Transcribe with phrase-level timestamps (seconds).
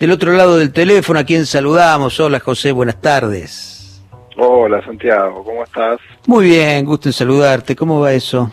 [0.00, 2.18] del otro lado del teléfono, a quien saludamos.
[2.18, 4.02] Hola José, buenas tardes.
[4.34, 6.00] Hola Santiago, ¿cómo estás?
[6.26, 7.76] Muy bien, gusto en saludarte.
[7.76, 8.50] ¿Cómo va eso?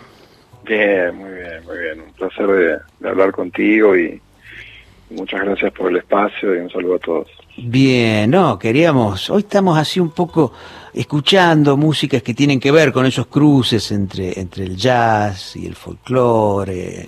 [0.66, 2.02] Bien, muy bien, muy bien.
[2.02, 2.48] Un placer
[3.00, 4.22] de, hablar contigo y
[5.10, 7.28] muchas gracias por el espacio y un saludo a todos.
[7.56, 10.52] Bien, no, queríamos, hoy estamos así un poco
[10.94, 15.76] escuchando músicas que tienen que ver con esos cruces entre, entre el jazz y el
[15.76, 17.08] folclore,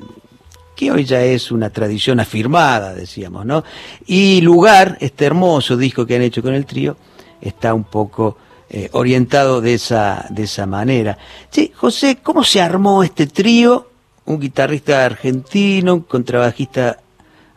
[0.79, 3.65] que hoy ya es una tradición afirmada, decíamos, ¿no?
[4.05, 6.95] Y Lugar, este hermoso disco que han hecho con el trío,
[7.41, 8.37] está un poco
[8.69, 11.17] eh, orientado de esa, de esa manera.
[11.49, 13.89] Sí, José, ¿cómo se armó este trío?
[14.23, 16.99] Un guitarrista argentino, un contrabajista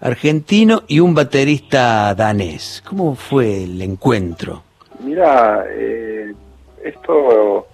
[0.01, 2.83] argentino y un baterista danés.
[2.85, 4.65] ¿Cómo fue el encuentro?
[4.99, 6.35] Mira, eh,
[6.83, 7.69] esto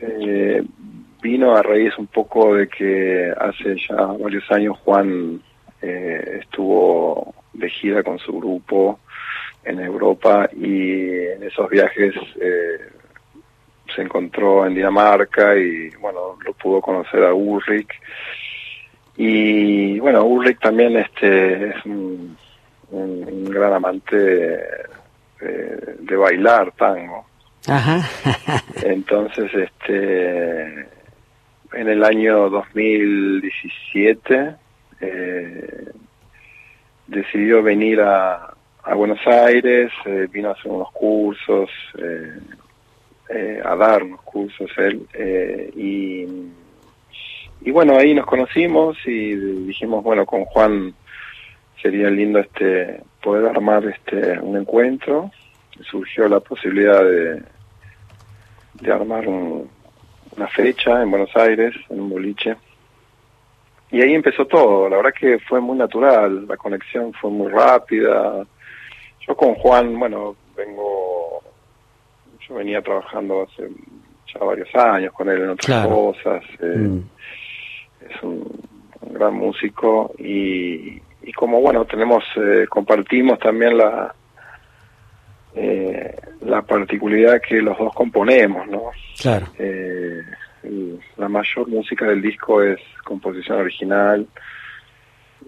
[0.00, 0.62] eh,
[1.22, 5.40] vino a raíz un poco de que hace ya varios años Juan
[5.82, 9.00] eh, estuvo de gira con su grupo
[9.64, 12.14] en Europa y en esos viajes
[13.94, 17.90] se encontró en Dinamarca y bueno, lo pudo conocer a Ulrich
[19.16, 22.36] y bueno, Ulrich también este es un,
[22.90, 24.60] un gran amante
[25.40, 27.26] eh, de bailar tango.
[28.82, 30.88] Entonces, este,
[31.72, 34.54] en el año 2017
[35.00, 35.84] eh,
[37.06, 41.70] decidió venir a, a Buenos Aires, eh, vino a hacer unos cursos,
[43.64, 45.06] a dar unos cursos él,
[45.76, 46.26] y,
[47.60, 50.94] y bueno, ahí nos conocimos y dijimos, bueno, con Juan
[51.82, 55.30] sería lindo este poder armar este un encuentro.
[55.90, 57.42] Surgió la posibilidad de,
[58.80, 59.26] de armar
[60.38, 62.56] una fecha en Buenos Aires en un boliche.
[63.90, 64.88] Y ahí empezó todo.
[64.88, 68.46] La verdad que fue muy natural la conexión fue muy rápida.
[69.26, 71.42] Yo con Juan bueno vengo
[72.46, 73.68] yo venía trabajando hace
[74.32, 77.02] ya varios años con él en otras cosas eh, mm.
[78.10, 78.44] es un
[79.12, 84.14] gran músico y, y como bueno tenemos eh, compartimos también la
[85.54, 88.90] eh, la particularidad que los dos componemos no
[89.20, 89.46] claro.
[89.58, 90.22] Eh,
[91.16, 94.26] la mayor música del disco es composición original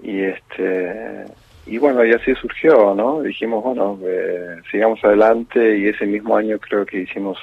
[0.03, 1.25] y este
[1.67, 3.99] y bueno y así surgió no dijimos bueno
[4.71, 7.39] sigamos adelante y ese mismo año creo que hicimos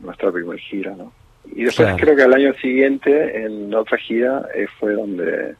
[0.00, 1.12] nuestra primera gira no
[1.54, 4.46] y después creo que al año siguiente en otra gira
[4.78, 5.56] fue donde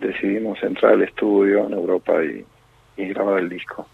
[0.00, 2.44] decidimos entrar al estudio en Europa y,
[2.96, 3.86] grabar el disco.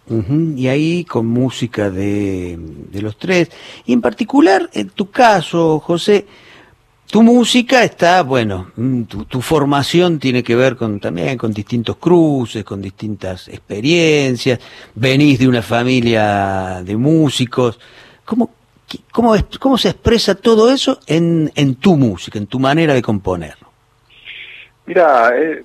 [0.56, 3.50] Y ahí con música de, de, los tres.
[3.86, 6.26] Y en particular, en tu caso, José,
[7.10, 11.96] tu música está, bueno, mm, tu, tu, formación tiene que ver con también con distintos
[11.96, 14.60] cruces, con distintas experiencias,
[14.94, 17.80] venís de una familia de músicos.
[18.24, 18.50] ¿Cómo,
[19.10, 23.56] cómo, cómo se expresa todo eso en, en tu música, en tu manera de componer?
[24.84, 25.64] Mira, eh,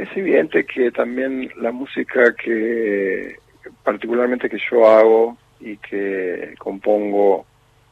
[0.00, 3.36] es evidente que también la música que
[3.84, 7.44] particularmente que yo hago y que compongo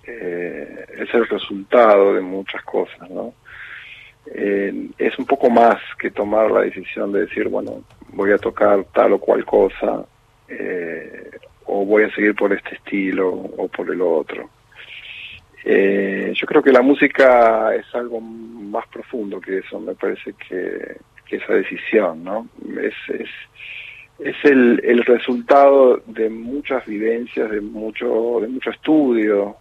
[0.06, 3.34] eh, es el resultado de muchas cosas, ¿no?
[4.34, 8.84] Eh, es un poco más que tomar la decisión de decir, bueno, voy a tocar
[8.94, 10.04] tal o cual cosa,
[10.48, 11.30] eh,
[11.66, 14.48] o voy a seguir por este estilo o por el otro.
[15.64, 20.96] yo creo que la música es algo más profundo que eso, me parece que
[21.28, 22.48] que esa decisión, ¿no?
[22.80, 23.28] Es, es,
[24.18, 29.56] es el, el resultado de muchas vivencias, de mucho, de mucho estudio,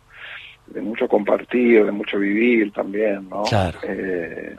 [0.67, 3.43] de mucho compartir, de mucho vivir también, ¿no?
[3.83, 4.55] Eh,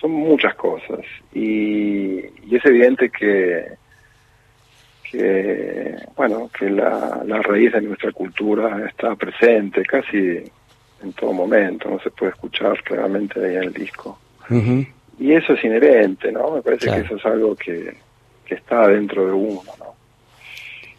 [0.00, 1.00] son muchas cosas.
[1.32, 3.64] Y, y, es evidente que,
[5.10, 10.42] que bueno, que la, la raíz de nuestra cultura está presente casi
[11.02, 14.18] en todo momento, no se puede escuchar claramente ahí en el disco
[15.18, 16.52] y eso es inherente, ¿no?
[16.52, 17.94] Me parece que eso es algo que,
[18.44, 19.94] que está dentro de uno, ¿no?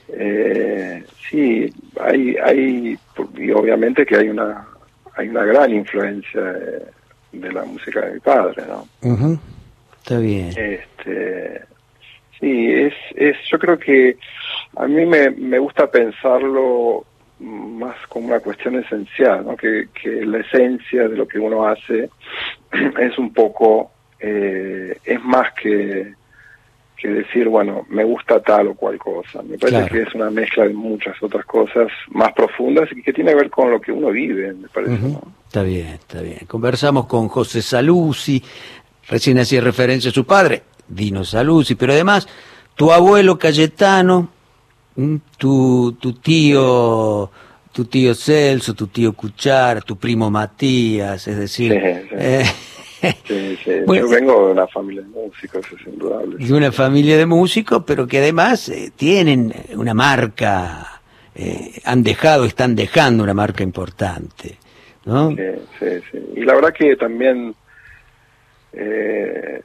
[0.10, 2.98] Eh, sí, hay, hay,
[3.38, 4.68] y obviamente que hay una,
[5.16, 8.88] hay una gran influencia de, la música de mi padre, ¿no?
[9.98, 10.50] Está bien.
[10.56, 11.62] Este,
[12.40, 14.18] sí, es, es, yo creo que
[14.78, 17.06] a mí me, me gusta pensarlo
[17.40, 19.58] más como una cuestión esencial, ¿no?
[19.58, 22.10] Que, que la esencia de lo que uno hace
[23.00, 26.14] es un poco eh, es más que,
[26.98, 29.42] que decir, bueno, me gusta tal o cual cosa.
[29.44, 33.32] Me parece que es una mezcla de muchas otras cosas más profundas y que tiene
[33.32, 35.18] que ver con lo que uno vive, me parece.
[35.46, 36.40] Está bien, está bien.
[36.48, 38.42] Conversamos con José Saluzzi,
[39.08, 42.28] recién hacía referencia a su padre, Dino Saluzzi, pero además
[42.76, 44.30] tu abuelo Cayetano,
[45.38, 47.30] tu, tu tío
[47.76, 51.74] tu tío Celso, tu tío Cuchara, tu primo Matías, es decir...
[51.74, 52.16] Sí, sí.
[53.88, 56.46] Yo vengo de una familia de músicos, es indudable.
[56.46, 61.02] De una familia de músicos, pero que además eh, tienen una marca,
[61.34, 64.58] eh, han dejado, están dejando una marca importante,
[65.06, 65.32] ¿no?
[65.32, 65.44] Sí,
[65.80, 66.20] sí, sí.
[66.36, 67.54] Y la verdad que también
[68.74, 69.62] eh,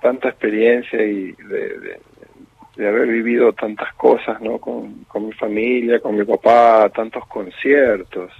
[0.00, 1.98] tanta experiencia y de,
[2.76, 4.58] de, haber vivido tantas cosas, ¿no?
[4.58, 8.30] Con, con mi familia, con mi papá, tantos conciertos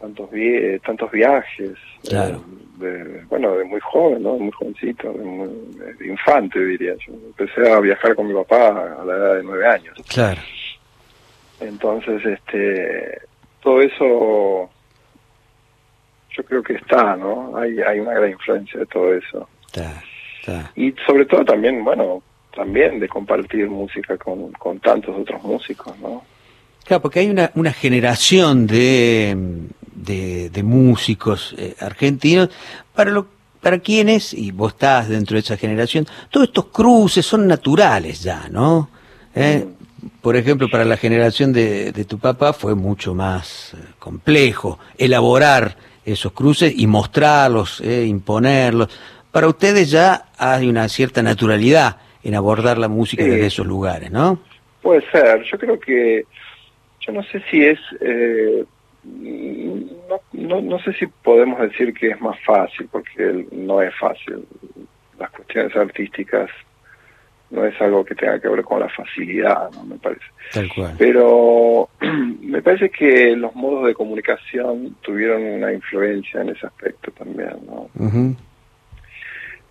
[0.00, 0.30] tantos
[0.84, 1.72] tantos viajes
[2.08, 2.42] claro.
[2.76, 7.12] De, bueno de muy joven no muy jovencito de, infante diría yo.
[7.12, 8.68] Empecé a viajar con mi papá
[9.00, 9.96] a la edad de nueve años.
[10.08, 10.40] Claro.
[11.60, 13.20] Entonces este
[13.62, 14.70] todo eso
[16.30, 19.48] yo creo que está no hay hay una gran influencia de todo eso.
[19.66, 20.02] Está,
[20.40, 20.72] está.
[20.76, 22.22] y sobre todo también bueno
[22.54, 26.22] también de compartir música con, con tantos otros músicos no
[26.86, 29.36] Claro, porque hay una, una generación de,
[30.06, 32.48] de, músicos eh, argentinos
[32.94, 37.48] para lo para quienes, y vos estás dentro de esa generación, todos estos cruces son
[37.48, 38.90] naturales ya, ¿no?
[39.34, 39.66] Eh,
[40.22, 45.76] por ejemplo, para la generación de, de tu papá fue mucho más eh, complejo elaborar
[46.04, 48.88] esos cruces y mostrarlos, imponerlos.
[49.32, 54.38] Para ustedes ya hay una cierta naturalidad en abordar la música desde esos lugares, ¿no?
[54.80, 55.42] Puede ser.
[55.42, 56.24] Yo creo que,
[57.00, 57.80] yo no sé si es
[60.32, 64.44] no, no, sé si podemos decir que es más fácil, porque no es fácil.
[65.18, 66.50] Las cuestiones artísticas
[67.50, 69.84] no es algo que tenga que ver con la facilidad, ¿no?
[69.84, 70.24] Me parece.
[70.52, 70.94] Tal cual.
[70.98, 71.88] Pero
[72.40, 77.88] me parece que los modos de comunicación tuvieron una influencia en ese aspecto también, ¿no?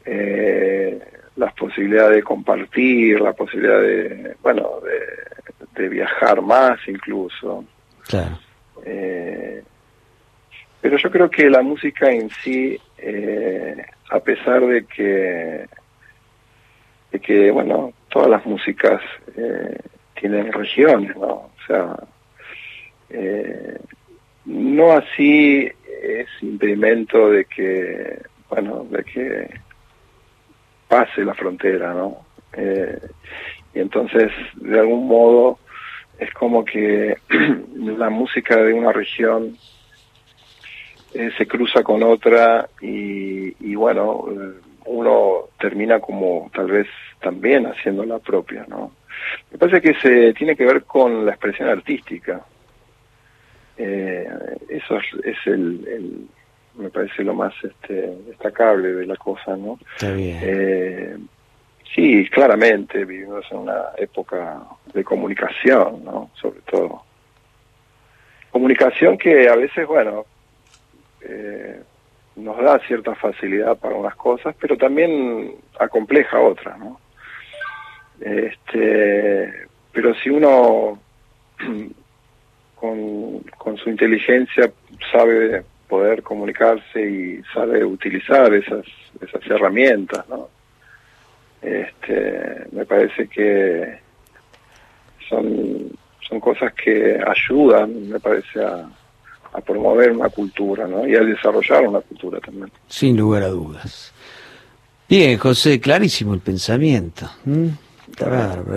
[0.06, 1.00] eh,
[1.36, 7.66] las posibilidades de compartir, la posibilidad de, bueno, de, de viajar más incluso.
[8.08, 8.38] Claro.
[10.86, 13.76] Eh, pero yo creo que la música en sí, eh,
[14.12, 15.66] a pesar de que,
[17.12, 19.02] de que, bueno, todas las músicas
[19.36, 19.80] eh,
[20.20, 21.28] tienen regiones, ¿no?
[21.28, 21.96] O sea,
[24.46, 25.70] no así
[26.04, 29.50] es impedimento de que, bueno, de que
[30.88, 32.26] pase la frontera, ¿no?
[33.74, 35.60] y entonces, de algún modo,
[36.20, 37.18] es como que
[37.76, 39.58] la música de una región
[41.16, 46.88] eh, se cruza con otra y, bueno, eh, uno termina como tal vez
[47.22, 48.92] también haciendo la propia, ¿no?
[49.50, 52.42] Me parece que se tiene que ver con la expresión artística.
[53.78, 54.28] Eh,
[54.68, 56.28] eso es, el,
[56.76, 57.94] me parece lo más este,
[58.28, 59.80] destacable de la cosa, ¿no?
[59.96, 61.30] Está bien.
[61.96, 64.64] Sí, claramente vivimos en una época
[64.94, 66.30] de comunicación, ¿no?
[66.34, 67.04] Sobre todo.
[68.52, 70.26] Comunicación que a veces, bueno,
[71.28, 71.82] eh,
[72.36, 77.00] nos da cierta facilidad para unas cosas, pero también acompleja otras, ¿no?
[78.20, 81.00] Este, pero si uno
[82.76, 84.72] con, su inteligencia
[85.12, 88.86] sabe poder comunicarse y sabe utilizar esas,
[89.22, 90.50] esas herramientas, ¿no?
[91.62, 94.00] este, me parece que
[95.28, 95.92] son,
[96.28, 98.88] son cosas que ayudan, me parece, a,
[99.62, 101.08] promover una cultura ¿no?
[101.08, 102.72] y a desarrollar una cultura también.
[102.88, 104.12] Sin lugar a dudas.
[105.08, 107.30] Bien, José, clarísimo el pensamiento.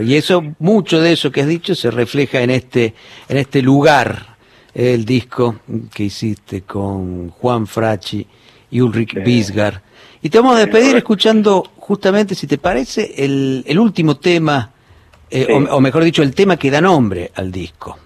[0.03, 2.95] Y eso, mucho de eso que has dicho se refleja en este,
[3.29, 4.37] en este lugar,
[4.75, 5.61] el disco
[5.95, 8.27] que hiciste con Juan Frachi
[8.71, 9.83] y Ulrich Bisgar
[10.23, 14.73] y te vamos a despedir escuchando justamente, si te parece, el, el último tema,
[15.31, 17.99] eh, o, mejor dicho, el tema que da nombre al disco.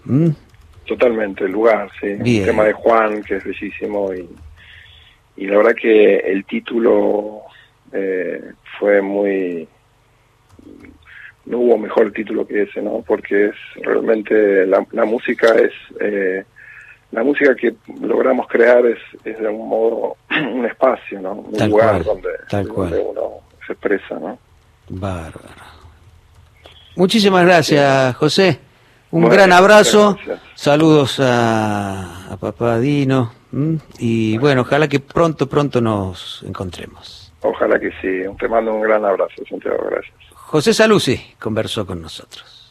[0.93, 2.07] Totalmente, el lugar, sí.
[2.07, 4.29] El tema de Juan, que es bellísimo, y,
[5.39, 7.41] y la verdad que el título
[7.93, 9.67] eh, fue muy...
[11.47, 13.03] No hubo mejor título que ese, ¿no?
[13.07, 15.73] Porque es realmente la, la música es...
[15.99, 16.45] Eh,
[17.11, 21.33] la música que logramos crear es, es de algún modo un espacio, ¿no?
[21.33, 22.29] Un lugar donde,
[22.61, 24.39] uno se expresa, ¿no?
[24.91, 25.73] Bárbaro.
[26.97, 28.72] Muchísimas gracias, José.
[29.13, 30.19] Un gran abrazo.
[30.55, 33.33] Saludos a, a papá Dino.
[33.99, 37.33] Y bueno, ojalá que pronto, pronto nos encontremos.
[37.43, 38.23] Ojalá que sí.
[38.41, 39.79] Te mando un gran abrazo, Santiago.
[39.91, 40.15] Gracias.
[40.35, 42.62] José Saluzzi conversó con nosotros.